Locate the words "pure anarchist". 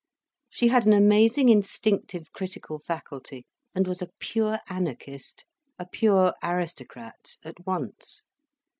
4.19-5.45